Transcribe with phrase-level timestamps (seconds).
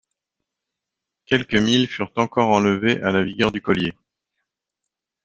[1.27, 3.93] Quelques milles furent encore enlevés à la vigueur du collier.